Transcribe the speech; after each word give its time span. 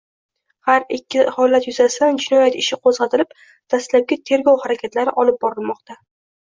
Har 0.69 0.85
ikki 0.97 1.25
holat 1.35 1.67
yuzasidan 1.69 2.19
jinoyat 2.25 2.59
ishi 2.63 2.81
qo‘zg‘atilib, 2.89 3.39
dastlabki 3.77 4.21
tergov 4.33 4.63
harakatlari 4.67 5.19
olib 5.27 5.43
borilmoqda 5.49 6.05